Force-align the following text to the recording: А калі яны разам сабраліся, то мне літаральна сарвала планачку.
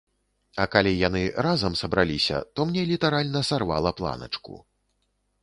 А 0.63 0.65
калі 0.75 0.93
яны 1.07 1.21
разам 1.47 1.73
сабраліся, 1.81 2.41
то 2.57 2.67
мне 2.71 2.87
літаральна 2.93 3.45
сарвала 3.51 3.95
планачку. 4.01 4.61